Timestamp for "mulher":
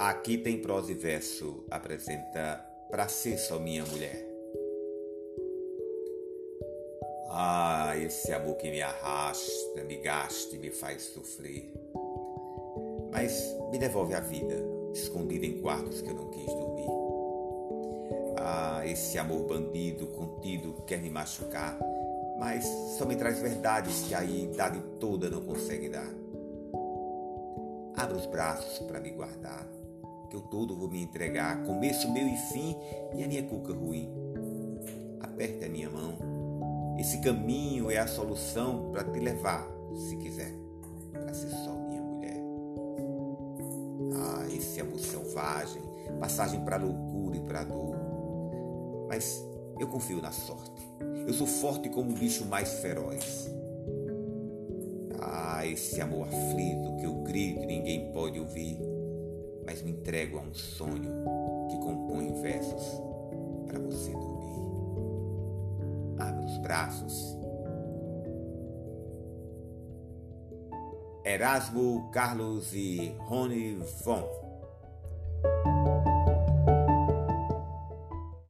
3.84-4.26, 42.00-42.40